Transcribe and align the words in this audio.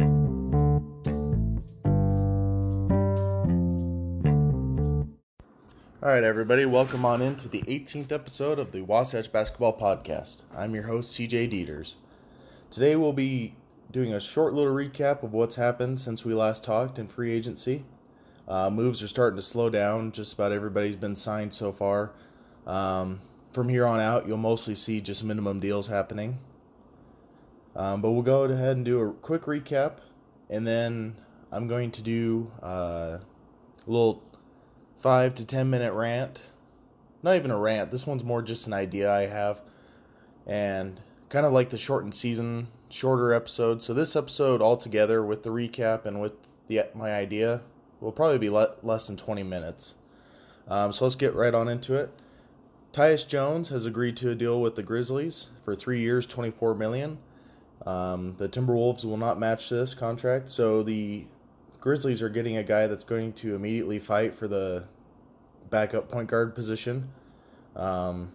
All 0.00 0.04
right, 6.02 6.22
everybody, 6.22 6.64
welcome 6.66 7.04
on 7.04 7.20
into 7.20 7.48
the 7.48 7.62
18th 7.62 8.12
episode 8.12 8.60
of 8.60 8.70
the 8.70 8.82
Wasatch 8.82 9.32
Basketball 9.32 9.76
Podcast. 9.76 10.44
I'm 10.56 10.72
your 10.72 10.84
host, 10.84 11.18
CJ 11.18 11.50
Dieters. 11.50 11.96
Today 12.70 12.94
we'll 12.94 13.12
be 13.12 13.56
doing 13.90 14.12
a 14.12 14.20
short 14.20 14.54
little 14.54 14.72
recap 14.72 15.24
of 15.24 15.32
what's 15.32 15.56
happened 15.56 16.00
since 16.00 16.24
we 16.24 16.32
last 16.32 16.62
talked 16.62 16.96
in 17.00 17.08
free 17.08 17.32
agency. 17.32 17.84
Uh, 18.46 18.70
moves 18.70 19.02
are 19.02 19.08
starting 19.08 19.36
to 19.36 19.42
slow 19.42 19.68
down. 19.68 20.12
Just 20.12 20.34
about 20.34 20.52
everybody's 20.52 20.94
been 20.94 21.16
signed 21.16 21.52
so 21.52 21.72
far. 21.72 22.12
Um, 22.68 23.18
from 23.50 23.68
here 23.68 23.84
on 23.84 23.98
out, 23.98 24.28
you'll 24.28 24.36
mostly 24.36 24.76
see 24.76 25.00
just 25.00 25.24
minimum 25.24 25.58
deals 25.58 25.88
happening. 25.88 26.38
Um, 27.78 28.02
but 28.02 28.10
we'll 28.10 28.22
go 28.22 28.42
ahead 28.42 28.76
and 28.76 28.84
do 28.84 29.00
a 29.00 29.12
quick 29.12 29.42
recap, 29.42 29.98
and 30.50 30.66
then 30.66 31.14
I'm 31.52 31.68
going 31.68 31.92
to 31.92 32.02
do 32.02 32.50
uh, 32.60 32.66
a 32.66 33.20
little 33.86 34.20
five 34.98 35.36
to 35.36 35.44
ten 35.44 35.70
minute 35.70 35.92
rant. 35.92 36.42
Not 37.22 37.36
even 37.36 37.52
a 37.52 37.56
rant. 37.56 37.92
This 37.92 38.04
one's 38.04 38.24
more 38.24 38.42
just 38.42 38.66
an 38.66 38.72
idea 38.72 39.08
I 39.12 39.26
have, 39.26 39.62
and 40.44 41.00
kind 41.28 41.46
of 41.46 41.52
like 41.52 41.70
the 41.70 41.78
shortened 41.78 42.16
season, 42.16 42.66
shorter 42.88 43.32
episode. 43.32 43.80
So 43.80 43.94
this 43.94 44.16
episode 44.16 44.60
altogether, 44.60 45.24
with 45.24 45.44
the 45.44 45.50
recap 45.50 46.04
and 46.04 46.20
with 46.20 46.32
the 46.66 46.82
my 46.96 47.14
idea, 47.14 47.62
will 48.00 48.10
probably 48.10 48.38
be 48.38 48.50
le- 48.50 48.74
less 48.82 49.06
than 49.06 49.16
twenty 49.16 49.44
minutes. 49.44 49.94
Um, 50.66 50.92
so 50.92 51.04
let's 51.04 51.14
get 51.14 51.32
right 51.32 51.54
on 51.54 51.68
into 51.68 51.94
it. 51.94 52.10
Tyus 52.92 53.26
Jones 53.26 53.68
has 53.68 53.86
agreed 53.86 54.16
to 54.16 54.30
a 54.30 54.34
deal 54.34 54.60
with 54.60 54.74
the 54.74 54.82
Grizzlies 54.82 55.46
for 55.64 55.76
three 55.76 56.00
years, 56.00 56.26
twenty-four 56.26 56.74
million. 56.74 57.18
Um, 57.86 58.34
the 58.38 58.48
Timberwolves 58.48 59.04
will 59.04 59.16
not 59.16 59.38
match 59.38 59.68
this 59.68 59.94
contract, 59.94 60.50
so 60.50 60.82
the 60.82 61.26
Grizzlies 61.80 62.20
are 62.22 62.28
getting 62.28 62.56
a 62.56 62.64
guy 62.64 62.86
that's 62.86 63.04
going 63.04 63.32
to 63.34 63.54
immediately 63.54 63.98
fight 63.98 64.34
for 64.34 64.48
the 64.48 64.84
backup 65.70 66.10
point 66.10 66.28
guard 66.28 66.54
position. 66.54 67.10
Um, 67.76 68.32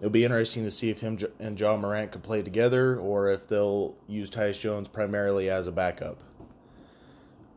it'll 0.00 0.10
be 0.10 0.24
interesting 0.24 0.64
to 0.64 0.70
see 0.70 0.90
if 0.90 1.00
him 1.00 1.18
and 1.38 1.58
Ja 1.58 1.76
Morant 1.76 2.12
could 2.12 2.22
play 2.22 2.42
together 2.42 2.98
or 2.98 3.30
if 3.30 3.48
they'll 3.48 3.96
use 4.06 4.30
Tyus 4.30 4.60
Jones 4.60 4.88
primarily 4.88 5.48
as 5.48 5.66
a 5.66 5.72
backup. 5.72 6.18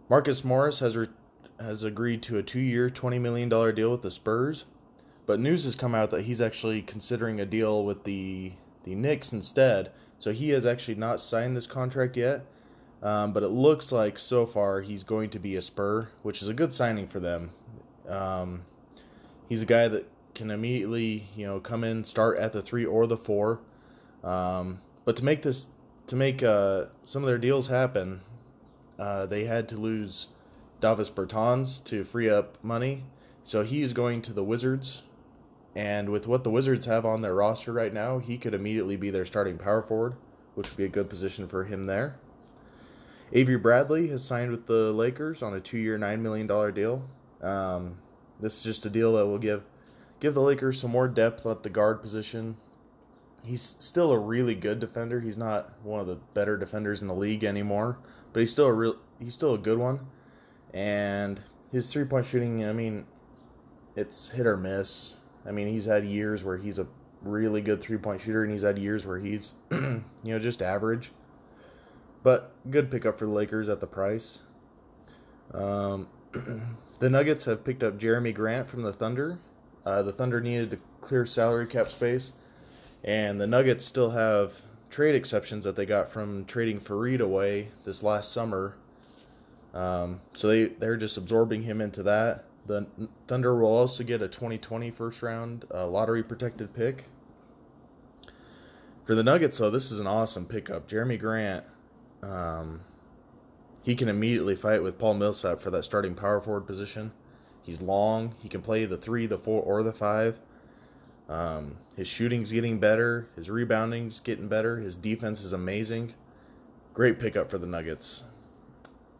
Marcus 0.09 0.43
Morris 0.45 0.79
has 0.79 0.95
re- 0.95 1.07
has 1.59 1.83
agreed 1.83 2.21
to 2.21 2.37
a 2.37 2.43
two-year, 2.43 2.89
$20 2.89 3.19
million 3.19 3.49
deal 3.49 3.91
with 3.91 4.03
the 4.03 4.11
Spurs, 4.11 4.65
but 5.25 5.39
news 5.39 5.65
has 5.65 5.75
come 5.75 5.93
out 5.93 6.11
that 6.11 6.21
he's 6.21 6.39
actually 6.39 6.81
considering 6.81 7.39
a 7.39 7.45
deal 7.45 7.83
with 7.83 8.05
the 8.05 8.53
the 8.83 8.95
Knicks 8.95 9.33
instead. 9.33 9.91
So 10.17 10.31
he 10.31 10.49
has 10.49 10.65
actually 10.65 10.95
not 10.95 11.19
signed 11.19 11.55
this 11.55 11.67
contract 11.67 12.17
yet. 12.17 12.45
Um, 13.01 13.31
but 13.31 13.43
it 13.43 13.49
looks 13.49 13.91
like 13.91 14.17
so 14.17 14.45
far 14.45 14.81
he's 14.81 15.03
going 15.03 15.29
to 15.29 15.39
be 15.39 15.55
a 15.55 15.61
Spur, 15.61 16.09
which 16.23 16.41
is 16.41 16.47
a 16.47 16.53
good 16.53 16.73
signing 16.73 17.07
for 17.07 17.19
them. 17.19 17.51
Um, 18.09 18.65
he's 19.47 19.61
a 19.61 19.67
guy 19.67 19.87
that 19.87 20.09
can 20.33 20.49
immediately, 20.49 21.27
you 21.35 21.45
know, 21.45 21.59
come 21.59 21.83
in, 21.83 22.03
start 22.03 22.39
at 22.39 22.53
the 22.53 22.61
three 22.61 22.85
or 22.85 23.05
the 23.05 23.17
four. 23.17 23.59
Um, 24.23 24.81
but 25.05 25.15
to 25.17 25.23
make 25.23 25.43
this, 25.43 25.67
to 26.07 26.15
make 26.15 26.41
uh, 26.41 26.85
some 27.03 27.21
of 27.23 27.27
their 27.27 27.37
deals 27.37 27.67
happen, 27.67 28.21
uh, 28.97 29.27
they 29.27 29.45
had 29.45 29.69
to 29.69 29.77
lose 29.77 30.27
Davis 30.79 31.09
Bertans 31.09 31.83
to 31.85 32.03
free 32.03 32.29
up 32.29 32.57
money. 32.63 33.03
So 33.43 33.63
he 33.63 33.83
is 33.83 33.93
going 33.93 34.21
to 34.23 34.33
the 34.33 34.43
Wizards. 34.43 35.03
And 35.77 36.09
with 36.09 36.25
what 36.25 36.43
the 36.43 36.49
Wizards 36.49 36.87
have 36.87 37.05
on 37.05 37.21
their 37.21 37.35
roster 37.35 37.71
right 37.71 37.93
now, 37.93 38.17
he 38.17 38.39
could 38.39 38.55
immediately 38.55 38.95
be 38.95 39.11
their 39.11 39.25
starting 39.25 39.59
power 39.59 39.83
forward, 39.83 40.15
which 40.55 40.71
would 40.71 40.77
be 40.77 40.85
a 40.85 40.89
good 40.89 41.07
position 41.07 41.47
for 41.47 41.65
him 41.65 41.83
there. 41.83 42.17
Avery 43.31 43.57
Bradley 43.57 44.07
has 44.07 44.23
signed 44.23 44.49
with 44.49 44.65
the 44.65 44.91
Lakers 44.91 45.43
on 45.43 45.53
a 45.53 45.59
two-year, 45.59 45.99
nine 45.99 46.23
million 46.23 46.47
dollar 46.47 46.71
deal. 46.71 47.07
Um, 47.43 47.99
this 48.39 48.57
is 48.57 48.63
just 48.63 48.87
a 48.87 48.89
deal 48.89 49.13
that 49.17 49.27
will 49.27 49.37
give 49.37 49.65
give 50.19 50.33
the 50.33 50.41
Lakers 50.41 50.79
some 50.79 50.89
more 50.89 51.07
depth 51.07 51.45
at 51.45 51.61
the 51.61 51.69
guard 51.69 52.01
position. 52.01 52.57
He's 53.45 53.61
still 53.61 54.11
a 54.11 54.17
really 54.17 54.55
good 54.55 54.79
defender. 54.79 55.19
He's 55.19 55.37
not 55.37 55.73
one 55.83 55.99
of 55.99 56.07
the 56.07 56.15
better 56.33 56.57
defenders 56.57 57.03
in 57.03 57.07
the 57.07 57.13
league 57.13 57.43
anymore, 57.43 57.99
but 58.33 58.39
he's 58.39 58.51
still 58.51 58.65
a 58.65 58.73
real 58.73 58.95
he's 59.19 59.35
still 59.35 59.53
a 59.53 59.59
good 59.59 59.77
one. 59.77 60.07
And 60.73 61.39
his 61.71 61.93
three-point 61.93 62.25
shooting, 62.25 62.65
I 62.65 62.73
mean, 62.73 63.05
it's 63.95 64.29
hit 64.29 64.47
or 64.47 64.57
miss. 64.57 65.17
I 65.47 65.51
mean, 65.51 65.67
he's 65.67 65.85
had 65.85 66.05
years 66.05 66.43
where 66.43 66.57
he's 66.57 66.79
a 66.79 66.87
really 67.23 67.61
good 67.61 67.81
three-point 67.81 68.21
shooter, 68.21 68.43
and 68.43 68.51
he's 68.51 68.63
had 68.63 68.77
years 68.77 69.07
where 69.07 69.17
he's, 69.17 69.53
you 69.71 70.03
know, 70.23 70.39
just 70.39 70.61
average. 70.61 71.11
But 72.23 72.51
good 72.69 72.91
pickup 72.91 73.17
for 73.17 73.25
the 73.25 73.31
Lakers 73.31 73.69
at 73.69 73.79
the 73.79 73.87
price. 73.87 74.39
Um, 75.53 76.07
the 76.99 77.09
Nuggets 77.09 77.45
have 77.45 77.63
picked 77.63 77.83
up 77.83 77.97
Jerami 77.97 78.33
Grant 78.33 78.67
from 78.67 78.83
the 78.83 78.91
Thunder. 78.91 79.39
Uh, 79.85 80.01
the 80.01 80.11
Thunder 80.11 80.41
needed 80.41 80.71
to 80.71 80.79
clear 80.99 81.25
salary 81.25 81.65
cap 81.65 81.87
space, 81.89 82.33
and 83.03 83.39
the 83.39 83.47
Nuggets 83.47 83.85
still 83.85 84.09
have 84.09 84.53
trade 84.89 85.15
exceptions 85.15 85.63
that 85.63 85.75
they 85.75 85.85
got 85.85 86.09
from 86.09 86.43
trading 86.45 86.79
Faried 86.79 87.21
away 87.21 87.69
this 87.85 88.03
last 88.03 88.31
summer. 88.31 88.75
Um, 89.73 90.21
so 90.33 90.47
they 90.47 90.65
they're 90.65 90.97
just 90.97 91.17
absorbing 91.17 91.61
him 91.61 91.79
into 91.79 92.03
that. 92.03 92.43
The 92.67 92.85
Thunder 93.27 93.55
will 93.55 93.75
also 93.75 94.03
get 94.03 94.21
a 94.21 94.27
2020 94.27 94.91
first 94.91 95.23
round 95.23 95.65
uh, 95.73 95.87
lottery 95.87 96.23
protected 96.23 96.73
pick. 96.73 97.05
For 99.05 99.15
the 99.15 99.23
Nuggets, 99.23 99.57
though, 99.57 99.69
this 99.69 99.89
is 99.91 99.99
an 99.99 100.07
awesome 100.07 100.45
pickup. 100.45 100.87
Jerami 100.87 101.17
Grant 101.17 101.65
um, 102.23 102.81
he 103.83 103.95
can 103.95 104.09
immediately 104.09 104.55
fight 104.55 104.83
with 104.83 104.97
Paul 104.97 105.13
Millsap 105.13 105.59
for 105.59 105.71
that 105.71 105.83
starting 105.83 106.13
power 106.13 106.41
forward 106.41 106.67
position. 106.67 107.13
He's 107.61 107.81
long. 107.81 108.35
He 108.39 108.49
can 108.49 108.61
play 108.61 108.85
the 108.85 108.97
three, 108.97 109.25
the 109.25 109.37
four, 109.37 109.61
or 109.61 109.83
the 109.83 109.93
five. 109.93 110.39
Um, 111.29 111.77
his 111.95 112.07
shooting's 112.07 112.51
getting 112.51 112.79
better. 112.79 113.29
His 113.35 113.49
rebounding's 113.49 114.19
getting 114.19 114.47
better. 114.47 114.77
His 114.77 114.95
defense 114.95 115.43
is 115.43 115.53
amazing. 115.53 116.15
Great 116.93 117.19
pickup 117.19 117.49
for 117.49 117.57
the 117.57 117.67
Nuggets. 117.67 118.23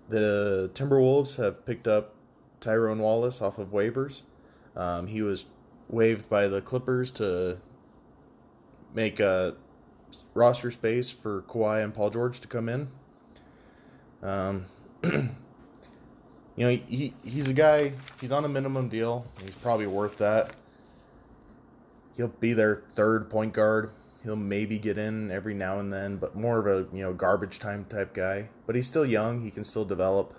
The 0.10 0.72
Timberwolves 0.74 1.38
have 1.38 1.66
picked 1.66 1.88
up 1.88 2.16
Tyrone 2.60 3.00
Wallace 3.00 3.42
off 3.42 3.58
of 3.58 3.70
waivers. 3.70 4.24
Um, 4.76 5.08
he 5.08 5.22
was 5.22 5.46
waived 5.90 6.30
by 6.30 6.48
the 6.48 6.62
Clippers 6.62 7.12
to 7.12 7.60
make 8.94 9.20
a 9.20 9.56
roster 10.34 10.72
space 10.72 11.10
for 11.10 11.44
Kawhi 11.44 11.84
and 11.84 11.94
Paul 11.94 12.10
George 12.10 12.40
to 12.42 12.48
come 12.48 12.70
in. 12.70 12.90
Um, 14.22 14.66
you 15.04 15.30
know, 16.58 16.70
he 16.70 17.14
he's 17.24 17.50
a 17.50 17.54
guy. 17.54 17.94
He's 18.20 18.32
on 18.32 18.46
a 18.46 18.50
minimum 18.50 18.90
deal. 18.90 19.26
He's 19.42 19.56
probably 19.56 19.88
worth 19.88 20.18
that. 20.18 20.52
He'll 22.16 22.28
be 22.28 22.54
their 22.54 22.84
third 22.94 23.30
point 23.30 23.54
guard. 23.54 23.92
He'll 24.24 24.36
maybe 24.36 24.80
get 24.80 24.98
in 24.98 25.30
every 25.32 25.54
now 25.54 25.80
and 25.80 25.94
then, 25.94 26.18
but 26.18 26.36
more 26.36 26.60
of 26.60 26.68
a 26.68 26.96
you 26.96 27.04
know 27.04 27.14
garbage 27.14 27.60
time 27.60 27.86
type 27.86 28.14
guy. 28.14 28.50
But 28.66 28.76
he's 28.76 28.88
still 28.88 29.06
young. 29.06 29.42
He 29.42 29.52
can 29.52 29.64
still 29.64 29.86
develop. 29.86 30.34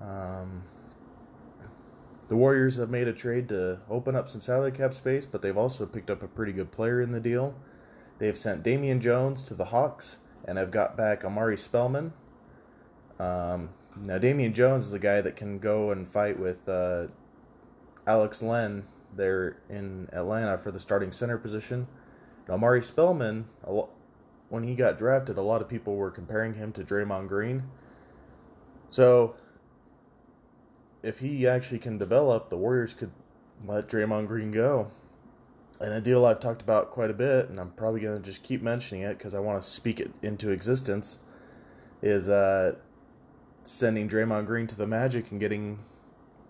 Um, 0.00 0.62
the 2.28 2.36
Warriors 2.36 2.76
have 2.76 2.90
made 2.90 3.08
a 3.08 3.12
trade 3.12 3.48
to 3.48 3.80
open 3.88 4.14
up 4.14 4.28
some 4.28 4.40
salary 4.40 4.72
cap 4.72 4.92
space, 4.94 5.24
but 5.24 5.42
they've 5.42 5.56
also 5.56 5.86
picked 5.86 6.10
up 6.10 6.22
a 6.22 6.28
pretty 6.28 6.52
good 6.52 6.70
player 6.70 7.00
in 7.00 7.10
the 7.10 7.20
deal. 7.20 7.54
They've 8.18 8.36
sent 8.36 8.62
Damian 8.62 9.00
Jones 9.00 9.44
to 9.44 9.54
the 9.54 9.66
Hawks 9.66 10.18
and 10.44 10.58
have 10.58 10.70
got 10.70 10.96
back 10.96 11.24
Omari 11.24 11.56
Spellman. 11.56 12.12
Um, 13.18 13.70
now, 14.00 14.18
Damian 14.18 14.52
Jones 14.52 14.86
is 14.86 14.92
a 14.92 14.98
guy 14.98 15.20
that 15.20 15.36
can 15.36 15.58
go 15.58 15.90
and 15.90 16.06
fight 16.06 16.38
with 16.38 16.68
uh, 16.68 17.06
Alex 18.06 18.42
Len 18.42 18.84
there 19.14 19.56
in 19.68 20.08
Atlanta 20.12 20.58
for 20.58 20.70
the 20.70 20.80
starting 20.80 21.12
center 21.12 21.38
position. 21.38 21.86
Now, 22.46 22.54
Omari 22.54 22.82
Spellman, 22.82 23.46
when 24.48 24.62
he 24.62 24.74
got 24.74 24.98
drafted, 24.98 25.38
a 25.38 25.42
lot 25.42 25.60
of 25.60 25.68
people 25.68 25.96
were 25.96 26.10
comparing 26.10 26.54
him 26.54 26.72
to 26.72 26.82
Draymond 26.82 27.28
Green. 27.28 27.64
So, 28.90 29.34
if 31.02 31.20
he 31.20 31.46
actually 31.46 31.78
can 31.78 31.98
develop, 31.98 32.50
the 32.50 32.56
Warriors 32.56 32.94
could 32.94 33.10
let 33.66 33.88
Draymond 33.88 34.26
Green 34.28 34.50
go 34.50 34.90
and 35.80 35.92
a 35.94 36.00
deal 36.00 36.26
I've 36.26 36.40
talked 36.40 36.62
about 36.62 36.90
quite 36.90 37.10
a 37.10 37.14
bit, 37.14 37.48
and 37.48 37.60
I'm 37.60 37.70
probably 37.70 38.00
going 38.00 38.20
to 38.20 38.24
just 38.24 38.42
keep 38.42 38.62
mentioning 38.62 39.02
it 39.02 39.18
because 39.18 39.34
I 39.34 39.38
want 39.38 39.62
to 39.62 39.68
speak 39.68 40.00
it 40.00 40.10
into 40.22 40.50
existence, 40.50 41.18
is 42.02 42.28
uh, 42.28 42.76
sending 43.62 44.08
Draymond 44.08 44.46
Green 44.46 44.66
to 44.66 44.76
the 44.76 44.86
Magic 44.86 45.30
and 45.30 45.38
getting 45.38 45.78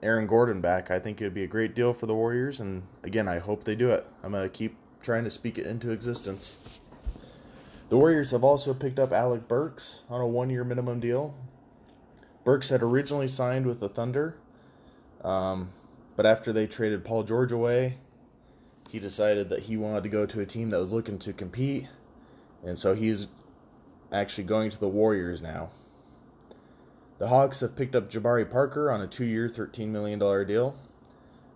Aaron 0.02 0.26
Gordon 0.26 0.60
back. 0.60 0.90
I 0.90 0.98
think 0.98 1.20
it 1.20 1.24
would 1.24 1.34
be 1.34 1.44
a 1.44 1.48
great 1.48 1.74
deal 1.74 1.92
for 1.92 2.06
the 2.06 2.14
Warriors, 2.14 2.60
and 2.60 2.84
again, 3.02 3.28
I 3.28 3.38
hope 3.38 3.64
they 3.64 3.74
do 3.74 3.90
it. 3.90 4.06
I'm 4.22 4.32
going 4.32 4.44
to 4.44 4.48
keep 4.48 4.76
trying 5.02 5.24
to 5.24 5.30
speak 5.30 5.58
it 5.58 5.66
into 5.66 5.90
existence. 5.90 6.56
The 7.90 7.96
Warriors 7.96 8.30
have 8.30 8.44
also 8.44 8.74
picked 8.74 8.98
up 8.98 9.12
Alec 9.12 9.46
Burks 9.48 10.02
on 10.08 10.20
a 10.20 10.26
one 10.26 10.50
year 10.50 10.64
minimum 10.64 11.00
deal. 11.00 11.34
Burks 12.48 12.70
had 12.70 12.82
originally 12.82 13.28
signed 13.28 13.66
with 13.66 13.78
the 13.78 13.90
Thunder, 13.90 14.34
um, 15.22 15.68
but 16.16 16.24
after 16.24 16.50
they 16.50 16.66
traded 16.66 17.04
Paul 17.04 17.22
George 17.22 17.52
away, 17.52 17.98
he 18.88 18.98
decided 18.98 19.50
that 19.50 19.64
he 19.64 19.76
wanted 19.76 20.02
to 20.04 20.08
go 20.08 20.24
to 20.24 20.40
a 20.40 20.46
team 20.46 20.70
that 20.70 20.80
was 20.80 20.90
looking 20.90 21.18
to 21.18 21.34
compete, 21.34 21.88
and 22.64 22.78
so 22.78 22.94
he's 22.94 23.26
actually 24.10 24.44
going 24.44 24.70
to 24.70 24.80
the 24.80 24.88
Warriors 24.88 25.42
now. 25.42 25.68
The 27.18 27.28
Hawks 27.28 27.60
have 27.60 27.76
picked 27.76 27.94
up 27.94 28.08
Jabari 28.08 28.50
Parker 28.50 28.90
on 28.90 29.02
a 29.02 29.06
two-year, 29.06 29.48
$13 29.48 29.88
million 29.88 30.18
deal. 30.46 30.74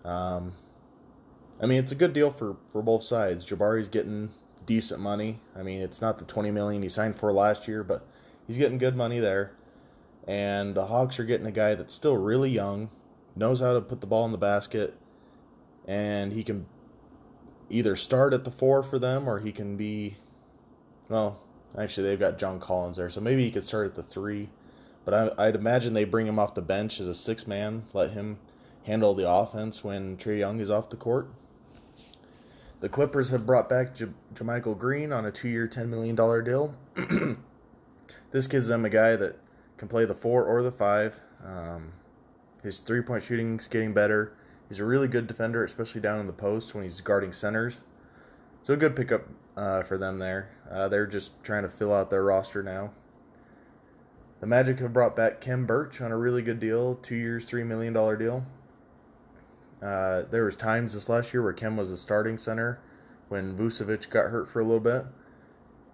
Um, 0.04 0.52
I 1.58 1.64
mean, 1.64 1.78
it's 1.78 1.92
a 1.92 1.94
good 1.94 2.12
deal 2.12 2.30
for, 2.30 2.58
for 2.68 2.82
both 2.82 3.02
sides. 3.02 3.46
Jabari's 3.46 3.88
getting 3.88 4.28
decent 4.66 5.00
money. 5.00 5.40
I 5.56 5.62
mean, 5.62 5.80
it's 5.80 6.02
not 6.02 6.18
the 6.18 6.26
20 6.26 6.50
million 6.50 6.82
he 6.82 6.90
signed 6.90 7.16
for 7.16 7.32
last 7.32 7.66
year, 7.66 7.82
but 7.82 8.06
he's 8.46 8.58
getting 8.58 8.76
good 8.76 8.94
money 8.94 9.20
there. 9.20 9.52
And 10.26 10.74
the 10.74 10.86
Hawks 10.86 11.18
are 11.18 11.24
getting 11.24 11.46
a 11.46 11.52
guy 11.52 11.74
that's 11.74 11.94
still 11.94 12.16
really 12.16 12.50
young, 12.50 12.90
knows 13.34 13.60
how 13.60 13.72
to 13.72 13.80
put 13.80 14.00
the 14.00 14.06
ball 14.06 14.24
in 14.24 14.32
the 14.32 14.38
basket, 14.38 14.94
and 15.86 16.32
he 16.32 16.44
can 16.44 16.66
either 17.68 17.96
start 17.96 18.34
at 18.34 18.44
the 18.44 18.50
four 18.50 18.82
for 18.82 18.98
them 18.98 19.28
or 19.28 19.40
he 19.40 19.50
can 19.50 19.76
be 19.76 20.16
well, 21.08 21.40
actually 21.76 22.08
they've 22.08 22.20
got 22.20 22.38
John 22.38 22.60
Collins 22.60 22.96
there, 22.96 23.08
so 23.08 23.20
maybe 23.20 23.44
he 23.44 23.50
could 23.50 23.64
start 23.64 23.86
at 23.86 23.94
the 23.94 24.02
three. 24.02 24.48
But 25.04 25.34
I, 25.38 25.46
would 25.46 25.56
imagine 25.56 25.94
they 25.94 26.04
bring 26.04 26.26
him 26.26 26.38
off 26.38 26.54
the 26.54 26.62
bench 26.62 27.00
as 27.00 27.08
a 27.08 27.14
six 27.14 27.46
man, 27.46 27.84
let 27.92 28.12
him 28.12 28.38
handle 28.84 29.14
the 29.14 29.28
offense 29.28 29.82
when 29.82 30.16
Trae 30.16 30.38
Young 30.38 30.60
is 30.60 30.70
off 30.70 30.90
the 30.90 30.96
court. 30.96 31.28
The 32.80 32.88
Clippers 32.88 33.30
have 33.30 33.46
brought 33.46 33.68
back 33.68 33.94
J- 33.94 34.06
JaMychal 34.34 34.78
Green 34.78 35.12
on 35.12 35.24
a 35.24 35.30
two-year, 35.30 35.68
ten 35.68 35.90
million 35.90 36.16
dollar 36.16 36.40
deal. 36.40 36.74
this 38.30 38.46
gives 38.46 38.68
them 38.68 38.84
a 38.84 38.90
guy 38.90 39.16
that 39.16 39.36
can 39.82 39.88
play 39.88 40.04
the 40.04 40.14
four 40.14 40.44
or 40.44 40.62
the 40.62 40.70
five. 40.70 41.20
Um, 41.44 41.92
his 42.62 42.78
three-point 42.78 43.24
shooting 43.24 43.58
is 43.58 43.66
getting 43.66 43.92
better. 43.92 44.32
He's 44.68 44.78
a 44.78 44.84
really 44.84 45.08
good 45.08 45.26
defender, 45.26 45.64
especially 45.64 46.00
down 46.00 46.20
in 46.20 46.28
the 46.28 46.32
post 46.32 46.72
when 46.72 46.84
he's 46.84 47.00
guarding 47.00 47.32
centers. 47.32 47.80
So 48.62 48.74
a 48.74 48.76
good 48.76 48.94
pickup 48.94 49.22
uh, 49.56 49.82
for 49.82 49.98
them 49.98 50.20
there. 50.20 50.50
Uh, 50.70 50.86
they're 50.86 51.08
just 51.08 51.42
trying 51.42 51.64
to 51.64 51.68
fill 51.68 51.92
out 51.92 52.10
their 52.10 52.22
roster 52.22 52.62
now. 52.62 52.92
The 54.38 54.46
Magic 54.46 54.78
have 54.78 54.92
brought 54.92 55.16
back 55.16 55.40
Khem 55.40 55.66
Birch 55.66 56.00
on 56.00 56.12
a 56.12 56.16
really 56.16 56.42
good 56.42 56.60
deal, 56.60 56.94
two 56.94 57.16
years, 57.16 57.44
three 57.44 57.64
million 57.64 57.92
dollar 57.92 58.16
deal. 58.16 58.46
Uh, 59.82 60.22
there 60.30 60.44
was 60.44 60.54
times 60.54 60.94
this 60.94 61.08
last 61.08 61.34
year 61.34 61.42
where 61.42 61.52
Khem 61.52 61.76
was 61.76 61.90
a 61.90 61.96
starting 61.96 62.38
center 62.38 62.78
when 63.28 63.56
Vucevic 63.56 64.08
got 64.10 64.30
hurt 64.30 64.48
for 64.48 64.60
a 64.60 64.64
little 64.64 64.78
bit, 64.78 65.06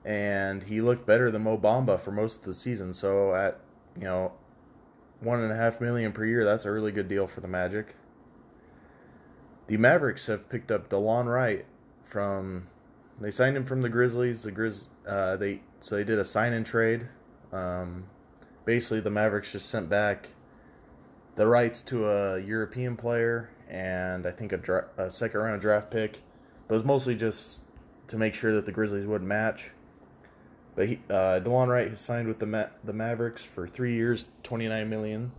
and 0.04 0.64
he 0.64 0.82
looked 0.82 1.06
better 1.06 1.30
than 1.30 1.44
Mo 1.44 1.56
Bamba 1.56 1.98
for 1.98 2.12
most 2.12 2.40
of 2.40 2.44
the 2.44 2.52
season. 2.52 2.92
So 2.92 3.34
at 3.34 3.58
you 3.98 4.04
know 4.04 4.32
one 5.20 5.40
and 5.40 5.52
a 5.52 5.56
half 5.56 5.80
million 5.80 6.12
per 6.12 6.24
year, 6.24 6.44
that's 6.44 6.64
a 6.64 6.70
really 6.70 6.92
good 6.92 7.08
deal 7.08 7.26
for 7.26 7.40
the 7.40 7.48
Magic. 7.48 7.96
The 9.66 9.76
Mavericks 9.76 10.26
have 10.26 10.48
picked 10.48 10.70
up 10.70 10.88
Delon 10.88 11.26
Wright 11.26 11.66
from. 12.04 12.68
They 13.20 13.32
signed 13.32 13.56
him 13.56 13.64
from 13.64 13.82
the 13.82 13.88
Grizzlies. 13.88 14.44
The 14.44 14.52
Grizz 14.52 14.86
uh, 15.06 15.36
they 15.36 15.60
so 15.80 15.96
they 15.96 16.04
did 16.04 16.18
a 16.18 16.24
sign 16.24 16.52
and 16.52 16.64
trade. 16.64 17.08
Um, 17.52 18.04
basically, 18.64 19.00
the 19.00 19.10
Mavericks 19.10 19.52
just 19.52 19.68
sent 19.68 19.88
back 19.88 20.28
the 21.34 21.46
rights 21.46 21.80
to 21.82 22.08
a 22.08 22.40
European 22.40 22.96
player 22.96 23.50
and 23.68 24.26
I 24.26 24.30
think 24.30 24.52
a, 24.52 24.56
dra- 24.56 24.88
a 24.96 25.10
second 25.10 25.40
round 25.40 25.60
draft 25.60 25.90
pick. 25.90 26.22
But 26.66 26.74
it 26.74 26.78
was 26.78 26.84
mostly 26.84 27.14
just 27.14 27.60
to 28.08 28.18
make 28.18 28.34
sure 28.34 28.54
that 28.54 28.66
the 28.66 28.72
Grizzlies 28.72 29.06
wouldn't 29.06 29.28
match. 29.28 29.70
But 30.78 30.86
he, 30.86 31.00
uh, 31.10 31.40
Delon 31.40 31.66
Wright 31.66 31.88
has 31.88 32.00
signed 32.00 32.28
with 32.28 32.38
the 32.38 32.46
Ma- 32.46 32.68
the 32.84 32.92
Mavericks 32.92 33.44
for 33.44 33.66
three 33.66 33.94
years, 33.94 34.26
twenty 34.44 34.68
nine 34.68 34.88
million. 34.88 35.32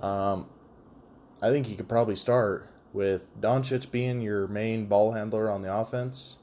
Um, 0.00 0.46
I 1.42 1.50
think 1.50 1.66
he 1.66 1.74
could 1.74 1.88
probably 1.88 2.14
start 2.14 2.68
with 2.92 3.26
Doncic 3.40 3.90
being 3.90 4.20
your 4.20 4.46
main 4.46 4.86
ball 4.86 5.14
handler 5.14 5.50
on 5.50 5.62
the 5.62 5.74
offense. 5.74 6.38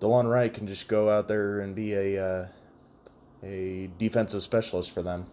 Delon 0.00 0.28
Wright 0.28 0.52
can 0.52 0.66
just 0.66 0.88
go 0.88 1.08
out 1.08 1.28
there 1.28 1.60
and 1.60 1.72
be 1.72 1.94
a 1.94 2.20
uh, 2.20 2.48
a 3.44 3.90
defensive 3.96 4.42
specialist 4.42 4.90
for 4.90 5.04
them. 5.04 5.26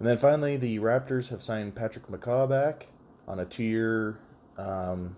And 0.00 0.08
then 0.08 0.18
finally, 0.18 0.56
the 0.56 0.80
Raptors 0.80 1.28
have 1.28 1.40
signed 1.40 1.76
Patrick 1.76 2.08
McCaw 2.08 2.48
back 2.48 2.88
on 3.28 3.38
a 3.38 3.44
two-year. 3.44 4.18
Um, 4.58 5.14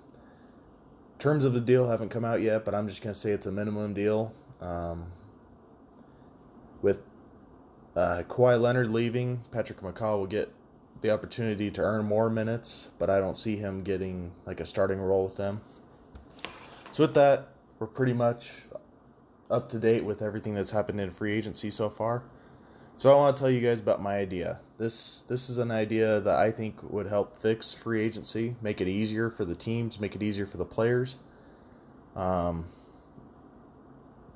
terms 1.19 1.47
of 1.47 1.55
the 1.55 1.63
deal 1.63 1.89
haven't 1.89 2.11
come 2.11 2.27
out 2.27 2.43
yet, 2.43 2.63
but 2.67 2.75
I'm 2.75 2.89
just 2.89 3.01
gonna 3.01 3.15
say 3.15 3.31
it's 3.31 3.47
a 3.47 3.53
minimum 3.53 3.95
deal. 3.95 4.35
Um, 4.61 5.07
with 6.83 7.01
uh, 7.97 8.23
Kawhi 8.29 8.61
Leonard 8.61 8.91
leaving, 8.91 9.43
Patrick 9.51 9.81
McCaw 9.81 10.19
will 10.19 10.27
get 10.27 10.53
the 11.01 11.11
opportunity 11.11 11.71
to 11.71 11.81
earn 11.81 12.05
more 12.05 12.31
minutes, 12.31 12.91
but 12.99 13.11
I 13.11 13.19
don't 13.19 13.37
see 13.37 13.57
him 13.57 13.83
getting 13.83 14.33
like 14.47 14.61
a 14.61 14.67
starting 14.67 15.01
role 15.01 15.25
with 15.25 15.37
them. 15.37 15.61
So 16.91 17.05
with 17.05 17.15
that, 17.15 17.49
we're 17.79 17.87
pretty 17.87 18.13
much 18.13 18.63
up 19.51 19.69
to 19.71 19.79
date 19.79 20.05
with 20.05 20.23
everything 20.23 20.55
that's 20.55 20.71
happened 20.71 21.01
in 21.01 21.11
free 21.11 21.33
agency 21.33 21.71
so 21.71 21.91
far. 21.91 22.23
So 22.97 23.11
I 23.11 23.17
want 23.17 23.37
to 23.37 23.41
tell 23.41 23.51
you 23.51 23.61
guys 23.61 23.81
about 23.81 24.01
my 24.01 24.17
idea. 24.17 24.61
This 24.79 25.23
this 25.23 25.51
is 25.51 25.59
an 25.59 25.71
idea 25.71 26.21
that 26.21 26.39
I 26.39 26.51
think 26.51 26.83
would 26.83 27.07
help 27.07 27.37
fix 27.37 27.73
free 27.73 28.01
agency, 28.01 28.55
make 28.63 28.81
it 28.81 28.89
easier 28.89 29.31
for 29.31 29.45
the 29.45 29.55
teams, 29.55 29.99
make 29.99 30.15
it 30.15 30.23
easier 30.23 30.47
for 30.47 30.59
the 30.59 30.65
players. 30.65 31.17
Um, 32.15 32.67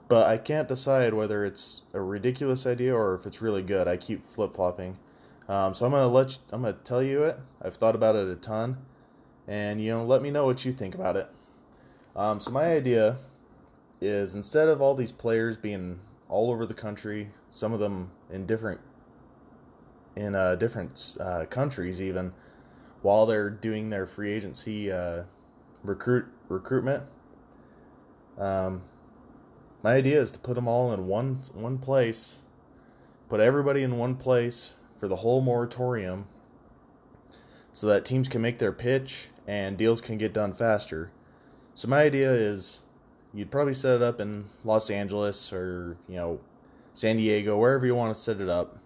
but 0.08 0.26
I 0.26 0.38
can't 0.38 0.68
decide 0.68 1.14
whether 1.14 1.44
it's 1.44 1.82
a 1.92 2.00
ridiculous 2.00 2.66
idea 2.66 2.94
or 2.94 3.14
if 3.14 3.26
it's 3.26 3.42
really 3.42 3.62
good. 3.62 3.88
I 3.88 3.96
keep 3.96 4.24
flip 4.24 4.54
flopping. 4.54 4.96
Um, 5.48 5.74
so 5.74 5.86
I'm 5.86 5.92
gonna 5.92 6.08
let 6.08 6.32
you, 6.32 6.38
I'm 6.52 6.62
gonna 6.62 6.74
tell 6.84 7.02
you 7.02 7.24
it. 7.24 7.38
I've 7.62 7.74
thought 7.74 7.94
about 7.94 8.16
it 8.16 8.28
a 8.28 8.36
ton, 8.36 8.78
and 9.46 9.80
you 9.80 9.92
know, 9.92 10.04
let 10.04 10.22
me 10.22 10.30
know 10.30 10.44
what 10.44 10.64
you 10.64 10.72
think 10.72 10.94
about 10.94 11.16
it. 11.16 11.28
Um, 12.16 12.40
so 12.40 12.50
my 12.50 12.72
idea 12.72 13.18
is 14.00 14.34
instead 14.34 14.68
of 14.68 14.80
all 14.80 14.94
these 14.94 15.12
players 15.12 15.56
being 15.56 15.98
all 16.28 16.50
over 16.50 16.66
the 16.66 16.74
country, 16.74 17.30
some 17.50 17.72
of 17.72 17.80
them 17.80 18.10
in 18.30 18.46
different 18.46 18.80
in 20.16 20.34
uh, 20.34 20.56
different 20.56 21.16
uh, 21.20 21.44
countries 21.44 22.00
even, 22.00 22.32
while 23.02 23.26
they're 23.26 23.50
doing 23.50 23.90
their 23.90 24.06
free 24.06 24.32
agency 24.32 24.90
uh, 24.90 25.22
recruit 25.84 26.26
recruitment. 26.48 27.04
Um, 28.38 28.82
my 29.86 29.94
idea 29.94 30.20
is 30.20 30.32
to 30.32 30.38
put 30.40 30.56
them 30.56 30.66
all 30.66 30.92
in 30.92 31.06
one 31.06 31.38
one 31.54 31.78
place, 31.78 32.40
put 33.28 33.38
everybody 33.38 33.84
in 33.84 33.98
one 33.98 34.16
place 34.16 34.74
for 34.98 35.06
the 35.06 35.14
whole 35.14 35.40
moratorium 35.40 36.26
so 37.72 37.86
that 37.86 38.04
teams 38.04 38.28
can 38.28 38.42
make 38.42 38.58
their 38.58 38.72
pitch 38.72 39.28
and 39.46 39.78
deals 39.78 40.00
can 40.00 40.18
get 40.18 40.32
done 40.32 40.52
faster. 40.52 41.12
So 41.76 41.86
my 41.86 42.02
idea 42.02 42.32
is 42.32 42.82
you'd 43.32 43.52
probably 43.52 43.74
set 43.74 43.94
it 43.94 44.02
up 44.02 44.20
in 44.20 44.46
Los 44.64 44.90
Angeles 44.90 45.52
or, 45.52 45.96
you 46.08 46.16
know, 46.16 46.40
San 46.92 47.18
Diego, 47.18 47.56
wherever 47.56 47.86
you 47.86 47.94
want 47.94 48.12
to 48.12 48.20
set 48.20 48.40
it 48.40 48.48
up 48.48 48.78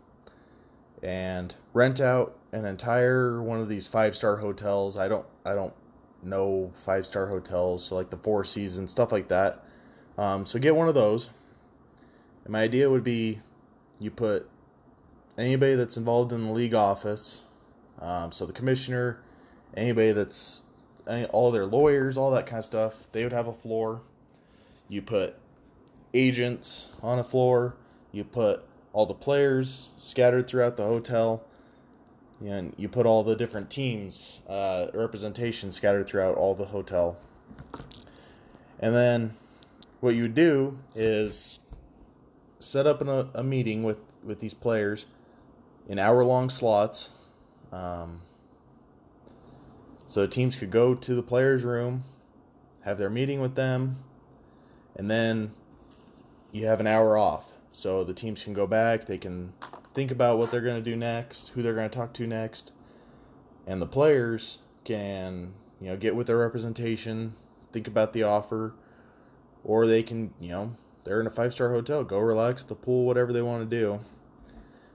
and 1.03 1.55
rent 1.73 2.03
out 2.03 2.37
an 2.53 2.67
entire 2.67 3.41
one 3.43 3.59
of 3.59 3.71
these 3.71 3.89
five-star 3.89 4.37
hotels. 4.37 4.99
I 4.99 5.09
don't 5.09 5.27
I 5.47 5.55
don't 5.55 5.73
know 6.23 6.71
five-star 6.75 7.27
hotels, 7.29 7.87
so 7.87 7.97
like 7.97 8.11
the 8.11 8.19
Four 8.19 8.45
Seasons, 8.45 8.91
stuff 8.91 9.13
like 9.13 9.29
that. 9.29 9.65
Um, 10.21 10.45
so 10.45 10.59
get 10.59 10.77
one 10.77 10.87
of 10.87 10.95
those. 10.95 11.31
And 12.45 12.53
my 12.53 12.61
idea 12.61 12.91
would 12.91 13.03
be 13.03 13.39
you 13.99 14.11
put 14.11 14.47
anybody 15.39 15.77
that's 15.77 15.97
involved 15.97 16.31
in 16.31 16.45
the 16.45 16.53
league 16.53 16.75
office, 16.75 17.45
um, 18.01 18.31
so 18.31 18.45
the 18.45 18.53
commissioner, 18.53 19.23
anybody 19.75 20.13
that's 20.13 20.63
any, 21.09 21.25
all 21.27 21.51
their 21.51 21.65
lawyers, 21.65 22.19
all 22.19 22.31
that 22.33 22.47
kind 22.47 22.59
of 22.59 22.67
stuff, 22.67 23.11
they 23.13 23.23
would 23.25 23.33
have 23.33 23.47
a 23.47 23.53
floor. 23.53 24.03
You 24.91 25.01
put 25.01 25.37
agents 26.13 26.91
on 27.03 27.19
a 27.19 27.25
floor. 27.25 27.77
You 28.13 28.25
put 28.25 28.63
all 28.93 29.07
the 29.07 29.15
players 29.15 29.89
scattered 29.99 30.47
throughout 30.47 30.77
the 30.77 30.85
hotel. 30.85 31.45
And 32.45 32.75
you 32.77 32.91
put 32.91 33.07
all 33.07 33.23
the 33.23 33.37
different 33.37 33.71
teams 33.71 34.43
uh, 34.49 34.89
representation 34.93 35.73
scattered 35.73 36.07
throughout 36.07 36.37
all 36.37 36.55
the 36.55 36.67
hotel. 36.67 37.17
And 38.81 38.95
then 38.95 39.35
what 40.01 40.15
you 40.15 40.29
do 40.29 40.79
is 40.95 41.61
set 42.59 42.87
up 42.87 43.01
a, 43.03 43.29
a 43.35 43.43
meeting 43.43 43.83
with, 43.83 43.99
with 44.25 44.41
these 44.41 44.55
players 44.55 45.07
in 45.89 45.99
hour 45.99 46.25
long 46.25 46.51
slots. 46.51 47.11
Um, 47.73 48.23
so 50.07 50.27
teams 50.27 50.57
could 50.57 50.71
go 50.71 50.95
to 50.95 51.15
the 51.15 51.23
players' 51.23 51.65
room, 51.65 52.05
have 52.83 52.99
their 52.99 53.11
meeting 53.11 53.41
with 53.41 53.55
them, 53.55 53.97
and 54.97 55.11
then 55.11 55.53
you 56.53 56.67
have 56.67 56.81
an 56.81 56.87
hour 56.87 57.17
off. 57.17 57.53
So 57.73 58.03
the 58.03 58.15
teams 58.15 58.43
can 58.43 58.53
go 58.53 58.67
back, 58.67 59.07
they 59.07 59.19
can 59.19 59.53
think 59.95 60.11
about 60.11 60.39
what 60.39 60.51
they're 60.51 60.61
going 60.61 60.83
to 60.83 60.91
do 60.91 60.97
next, 60.97 61.51
who 61.51 61.63
they're 61.63 61.75
going 61.75 61.89
to 61.89 61.97
talk 61.97 62.13
to 62.15 62.27
next, 62.27 62.73
and 63.67 63.81
the 63.81 63.87
players 63.87 64.59
can, 64.85 65.53
you 65.81 65.89
know, 65.89 65.97
get 65.97 66.17
with 66.17 66.27
their 66.27 66.39
representation, 66.39 67.35
think 67.73 67.87
about 67.87 68.13
the 68.13 68.25
offer, 68.25 68.75
or 69.65 69.87
they 69.87 70.03
can, 70.03 70.33
you 70.41 70.51
know, 70.51 70.73
they're 71.05 71.21
in 71.21 71.27
a 71.27 71.31
five 71.31 71.53
star 71.53 71.71
hotel, 71.71 72.05
go 72.05 72.19
relax 72.19 72.63
at 72.63 72.69
the 72.69 72.75
pool, 72.75 73.05
whatever 73.05 73.33
they 73.33 73.43
want 73.43 73.69
to 73.69 73.77
do. 73.77 74.01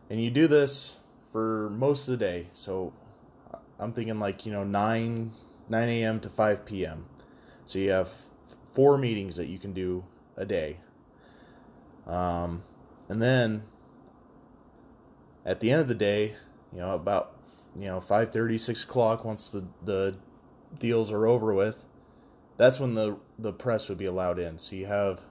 And 0.09 0.23
you 0.23 0.29
do 0.29 0.47
this 0.47 0.99
for 1.31 1.69
most 1.71 2.07
of 2.07 2.17
the 2.17 2.25
day. 2.25 2.47
So 2.53 2.93
I'm 3.79 3.93
thinking 3.93 4.19
like, 4.19 4.45
you 4.45 4.51
know, 4.51 4.63
9 4.63 5.31
9 5.67 5.89
a.m. 5.89 6.19
to 6.19 6.29
5 6.29 6.65
p.m. 6.65 7.05
So 7.65 7.79
you 7.79 7.89
have 7.89 8.11
four 8.71 8.97
meetings 8.97 9.35
that 9.37 9.47
you 9.47 9.57
can 9.57 9.73
do 9.73 10.03
a 10.37 10.45
day. 10.45 10.77
Um, 12.05 12.63
and 13.09 13.21
then 13.21 13.63
at 15.45 15.59
the 15.59 15.71
end 15.71 15.81
of 15.81 15.87
the 15.87 15.95
day, 15.95 16.35
you 16.71 16.79
know, 16.79 16.93
about 16.93 17.33
you 17.77 17.87
know 17.87 17.99
5:30, 17.99 18.59
6 18.59 18.83
o'clock, 18.83 19.25
once 19.25 19.49
the 19.49 19.65
the 19.83 20.17
deals 20.77 21.11
are 21.11 21.25
over 21.25 21.53
with, 21.53 21.85
that's 22.57 22.79
when 22.79 22.93
the 22.93 23.17
the 23.37 23.51
press 23.51 23.89
would 23.89 23.97
be 23.97 24.05
allowed 24.05 24.39
in. 24.39 24.57
So 24.57 24.75
you 24.75 24.85
have, 24.85 25.21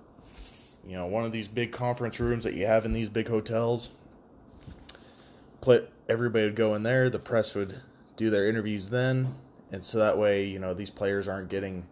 you 0.87 0.97
know, 0.97 1.07
one 1.07 1.25
of 1.25 1.33
these 1.33 1.49
big 1.49 1.73
conference 1.73 2.21
rooms 2.21 2.45
that 2.45 2.55
you 2.55 2.67
have 2.67 2.85
in 2.85 2.93
these 2.93 3.09
big 3.09 3.29
hotels. 3.29 3.91
Put 5.61 5.91
everybody 6.09 6.45
would 6.45 6.57
go 6.57 6.75
in 6.75 6.83
there. 6.83 7.09
The 7.09 7.19
press 7.19 7.55
would 7.55 7.81
do 8.17 8.31
their 8.31 8.49
interviews 8.49 8.91
then, 8.91 9.35
and 9.73 9.83
so 9.83 9.99
that 9.99 10.19
way, 10.19 10.45
you 10.45 10.59
know, 10.59 10.75
these 10.75 10.91
players 10.91 11.27
aren't 11.27 11.49
getting, 11.49 11.87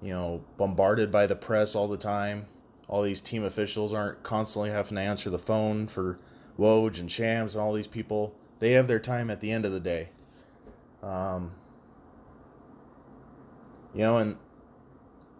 you 0.00 0.12
know, 0.12 0.44
bombarded 0.56 1.10
by 1.10 1.26
the 1.26 1.36
press 1.36 1.74
all 1.74 1.88
the 1.88 1.96
time. 1.96 2.46
All 2.88 3.02
these 3.02 3.20
team 3.20 3.42
officials 3.42 3.92
aren't 3.92 4.22
constantly 4.22 4.70
having 4.70 4.94
to 4.94 5.00
answer 5.00 5.28
the 5.28 5.40
phone 5.40 5.88
for 5.88 6.20
Woj 6.56 7.00
and 7.00 7.10
Shams 7.10 7.56
and 7.56 7.62
all 7.62 7.72
these 7.72 7.88
people. 7.88 8.32
They 8.60 8.72
have 8.72 8.86
their 8.86 9.00
time 9.00 9.28
at 9.28 9.40
the 9.40 9.50
end 9.50 9.66
of 9.66 9.72
the 9.72 9.80
day. 9.80 10.10
Um, 11.02 11.50
you 13.96 14.02
know, 14.02 14.18
and 14.18 14.36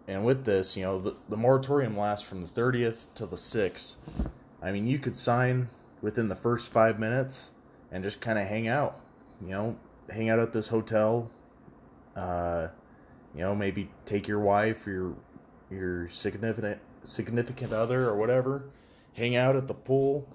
and 0.07 0.25
with 0.25 0.45
this, 0.45 0.75
you 0.75 0.83
know, 0.83 0.99
the, 0.99 1.15
the 1.29 1.37
moratorium 1.37 1.95
lasts 1.95 2.27
from 2.27 2.41
the 2.41 2.47
30th 2.47 3.07
to 3.15 3.25
the 3.25 3.35
6th. 3.35 3.97
I 4.61 4.71
mean, 4.71 4.87
you 4.87 4.99
could 4.99 5.17
sign 5.17 5.67
within 6.01 6.29
the 6.29 6.35
first 6.35 6.71
five 6.71 6.97
minutes 6.97 7.51
and 7.91 8.03
just 8.03 8.21
kind 8.21 8.39
of 8.39 8.47
hang 8.47 8.67
out. 8.67 8.99
You 9.41 9.49
know, 9.49 9.75
hang 10.09 10.29
out 10.29 10.39
at 10.39 10.53
this 10.53 10.69
hotel. 10.69 11.29
Uh, 12.15 12.69
you 13.35 13.41
know, 13.41 13.53
maybe 13.53 13.89
take 14.05 14.27
your 14.27 14.39
wife 14.39 14.87
or 14.87 14.91
your 14.91 15.15
your 15.69 16.09
significant 16.09 16.79
significant 17.03 17.73
other 17.73 18.07
or 18.07 18.15
whatever. 18.15 18.63
Hang 19.13 19.35
out 19.35 19.55
at 19.55 19.67
the 19.67 19.75
pool. 19.75 20.27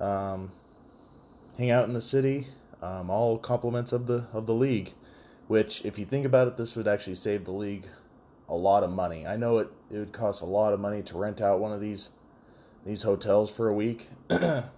Um, 0.00 0.50
hang 1.58 1.70
out 1.70 1.84
in 1.84 1.92
the 1.92 2.00
city. 2.00 2.48
Um, 2.80 3.10
all 3.10 3.38
compliments 3.38 3.92
of 3.92 4.08
the 4.08 4.26
of 4.32 4.46
the 4.46 4.54
league. 4.54 4.94
Which, 5.52 5.84
if 5.84 5.98
you 5.98 6.06
think 6.06 6.24
about 6.24 6.48
it, 6.48 6.56
this 6.56 6.76
would 6.76 6.88
actually 6.88 7.16
save 7.16 7.44
the 7.44 7.52
league 7.52 7.86
a 8.48 8.54
lot 8.54 8.82
of 8.82 8.90
money. 8.90 9.26
I 9.26 9.36
know 9.36 9.58
it, 9.58 9.68
it 9.90 9.98
would 9.98 10.10
cost 10.10 10.40
a 10.40 10.46
lot 10.46 10.72
of 10.72 10.80
money 10.80 11.02
to 11.02 11.18
rent 11.18 11.42
out 11.42 11.60
one 11.60 11.72
of 11.72 11.80
these 11.82 12.08
these 12.86 13.02
hotels 13.02 13.50
for 13.50 13.68
a 13.68 13.74
week. 13.74 14.08
but 14.28 14.70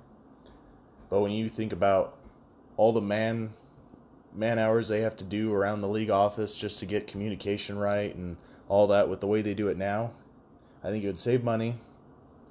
when 1.08 1.30
you 1.30 1.48
think 1.48 1.72
about 1.72 2.18
all 2.76 2.92
the 2.92 3.00
man 3.00 3.50
man 4.34 4.58
hours 4.58 4.88
they 4.88 5.02
have 5.02 5.16
to 5.18 5.22
do 5.22 5.54
around 5.54 5.80
the 5.80 5.86
league 5.86 6.10
office 6.10 6.58
just 6.58 6.80
to 6.80 6.86
get 6.86 7.06
communication 7.06 7.78
right 7.78 8.12
and 8.16 8.36
all 8.68 8.88
that 8.88 9.08
with 9.08 9.20
the 9.20 9.28
way 9.28 9.42
they 9.42 9.54
do 9.54 9.68
it 9.68 9.76
now, 9.76 10.10
I 10.82 10.90
think 10.90 11.04
it 11.04 11.06
would 11.06 11.20
save 11.20 11.44
money. 11.44 11.76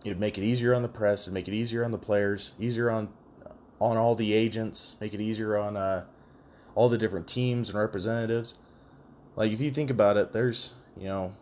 It 0.05 0.07
would 0.11 0.21
make 0.21 0.37
it 0.37 0.45
easier 0.45 0.73
on 0.73 0.81
the 0.81 0.87
press, 0.87 1.27
and 1.27 1.33
make 1.33 1.49
it 1.49 1.53
easier 1.53 1.83
on 1.83 1.91
the 1.91 1.97
players, 1.97 2.53
easier 2.57 2.89
on 2.89 3.09
on 3.81 3.97
all 3.97 4.15
the 4.15 4.31
agents, 4.31 4.95
make 5.01 5.13
it 5.13 5.19
easier 5.19 5.57
on 5.57 5.75
uh, 5.75 6.05
all 6.75 6.89
the 6.89 6.97
different 6.97 7.27
teams 7.27 7.69
and 7.69 7.77
representatives. 7.77 8.55
Like 9.35 9.51
if 9.51 9.61
you 9.61 9.71
think 9.71 9.89
about 9.89 10.17
it, 10.17 10.33
there's 10.33 10.73
you 10.97 11.05
know, 11.05 11.33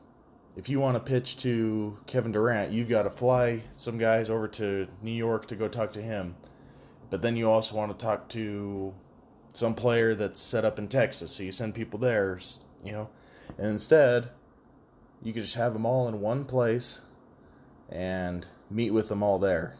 if 0.56 0.70
you 0.70 0.80
want 0.80 0.96
to 0.96 1.00
pitch 1.00 1.38
to 1.38 1.98
Kevin 2.08 2.32
Durant, 2.32 2.72
you've 2.72 2.90
got 2.90 3.04
to 3.04 3.10
fly 3.10 3.64
some 3.74 3.98
guys 3.98 4.30
over 4.30 4.48
to 4.50 4.88
New 5.02 5.12
York 5.12 5.48
to 5.48 5.56
go 5.56 5.68
talk 5.68 5.94
to 5.94 6.02
him. 6.02 6.36
But 7.10 7.22
then 7.22 7.36
you 7.36 7.50
also 7.50 7.76
want 7.76 7.98
to 7.98 8.06
talk 8.06 8.30
to 8.30 8.94
some 9.54 9.76
player 9.76 10.16
that's 10.16 10.40
set 10.40 10.64
up 10.64 10.80
in 10.80 10.88
Texas, 10.88 11.32
so 11.32 11.44
you 11.44 11.52
send 11.52 11.76
people 11.76 12.00
there, 12.00 12.40
you 12.84 12.94
know. 12.94 13.10
And 13.58 13.68
instead, 13.68 14.30
you 15.22 15.34
could 15.34 15.44
just 15.44 15.56
have 15.56 15.74
them 15.74 15.86
all 15.86 16.08
in 16.08 16.22
one 16.22 16.46
place 16.46 17.02
and 17.90 18.48
meet 18.70 18.92
with 18.92 19.10
them 19.10 19.22
all 19.22 19.40
there. 19.40 19.76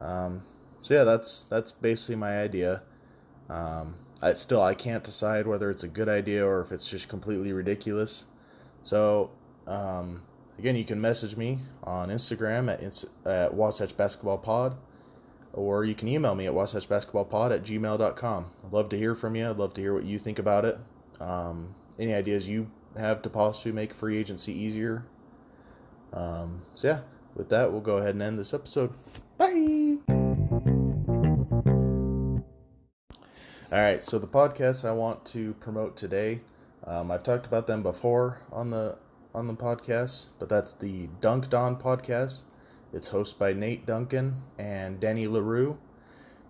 Um, 0.00 0.42
so 0.80 0.92
yeah, 0.92 1.04
that's 1.04 1.44
that's 1.44 1.72
basically 1.72 2.16
my 2.16 2.40
idea. 2.40 2.82
Um, 3.48 3.94
I 4.24 4.32
still 4.32 4.62
I 4.62 4.74
can't 4.74 5.04
decide 5.04 5.46
whether 5.46 5.70
it's 5.70 5.82
a 5.82 5.88
good 5.88 6.08
idea 6.08 6.46
or 6.46 6.62
if 6.62 6.72
it's 6.72 6.88
just 6.88 7.10
completely 7.10 7.52
ridiculous. 7.52 8.24
So 8.80 9.30
um, 9.66 10.22
again, 10.58 10.76
you 10.76 10.84
can 10.84 10.98
message 10.98 11.36
me 11.36 11.58
on 11.82 12.08
Instagram 12.08 12.72
at 12.72 13.04
at 13.30 13.52
Wasatch 13.52 13.94
Basketball 13.94 14.38
Pod, 14.38 14.76
or 15.52 15.84
you 15.84 15.94
can 15.94 16.08
email 16.08 16.34
me 16.34 16.46
at 16.46 16.54
wasatchbasketballpod 16.54 17.54
at 17.54 17.64
gmail.com. 17.64 18.46
I'd 18.64 18.72
love 18.72 18.88
to 18.88 18.96
hear 18.96 19.14
from 19.14 19.36
you. 19.36 19.50
I'd 19.50 19.58
love 19.58 19.74
to 19.74 19.82
hear 19.82 19.92
what 19.92 20.04
you 20.04 20.18
think 20.18 20.38
about 20.38 20.64
it. 20.64 20.78
Um, 21.20 21.74
any 21.98 22.14
ideas 22.14 22.48
you 22.48 22.70
have 22.96 23.20
to 23.22 23.30
possibly 23.30 23.72
make 23.72 23.92
free 23.92 24.16
agency 24.16 24.52
easier. 24.58 25.04
Um, 26.14 26.62
so 26.74 26.88
yeah, 26.88 27.00
with 27.34 27.50
that, 27.50 27.72
we'll 27.72 27.82
go 27.82 27.98
ahead 27.98 28.14
and 28.14 28.22
end 28.22 28.38
this 28.38 28.54
episode. 28.54 28.94
Bye. 29.36 30.23
All 33.74 33.80
right, 33.80 34.04
so 34.04 34.20
the 34.20 34.28
podcast 34.28 34.88
I 34.88 34.92
want 34.92 35.24
to 35.24 35.54
promote 35.54 35.96
today, 35.96 36.42
um, 36.86 37.10
I've 37.10 37.24
talked 37.24 37.44
about 37.44 37.66
them 37.66 37.82
before 37.82 38.38
on 38.52 38.70
the 38.70 38.96
on 39.34 39.48
the 39.48 39.54
podcast, 39.54 40.26
but 40.38 40.48
that's 40.48 40.74
the 40.74 41.08
Dunc'd 41.18 41.54
On 41.54 41.74
podcast. 41.74 42.42
It's 42.92 43.08
hosted 43.08 43.38
by 43.38 43.52
Nate 43.52 43.84
Duncan 43.84 44.36
and 44.58 45.00
Danny 45.00 45.26
Leroux. 45.26 45.76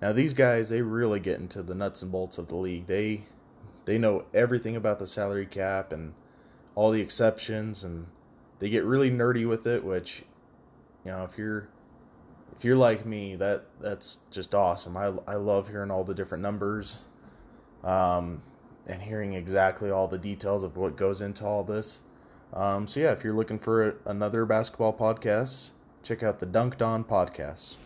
Now 0.03 0.13
these 0.13 0.35
guys, 0.35 0.69
they 0.69 0.83
really 0.83 1.19
get 1.19 1.41
into 1.41 1.63
the 1.63 1.75
nuts 1.75 2.03
and 2.03 2.13
bolts 2.13 2.37
of 2.37 2.49
the 2.49 2.57
league. 2.57 2.89
They 2.89 3.23
they 3.87 3.97
know 3.97 4.27
everything 4.35 4.77
about 4.77 4.99
the 4.99 5.07
salary 5.07 5.47
cap 5.47 5.95
and 5.95 6.13
all 6.75 6.91
the 6.91 7.01
exceptions, 7.01 7.85
and 7.85 8.07
they 8.59 8.69
get 8.69 8.85
really 8.85 9.11
nerdy 9.11 9.49
with 9.49 9.67
it. 9.67 9.83
Which, 9.83 10.25
you 11.07 11.13
know, 11.13 11.25
if 11.25 11.39
you're 11.39 11.69
if 12.55 12.67
you're 12.67 12.77
like 12.77 13.07
me, 13.07 13.35
that 13.37 13.65
that's 13.81 14.19
just 14.31 14.55
awesome. 14.55 14.95
I 14.99 15.05
I 15.27 15.37
love 15.37 15.69
hearing 15.71 15.91
all 15.91 16.05
the 16.05 16.15
different 16.15 16.43
numbers 16.43 17.05
um, 17.85 18.43
and 18.87 19.01
hearing 19.01 19.35
exactly 19.35 19.91
all 19.91 20.09
the 20.09 20.19
details 20.19 20.63
of 20.63 20.77
what 20.77 20.97
goes 20.97 21.21
into 21.21 21.45
all 21.45 21.63
this. 21.63 22.01
Um, 22.53 22.87
so, 22.87 23.01
yeah, 23.01 23.13
if 23.13 23.25
you're 23.25 23.35
looking 23.35 23.59
for 23.59 23.97
another 24.07 24.45
basketball 24.45 24.93
podcast, 24.93 25.71
check 26.03 26.23
out 26.23 26.39
the 26.39 26.47
Dunc'd 26.47 26.83
On 26.83 27.05
podcast. 27.05 27.77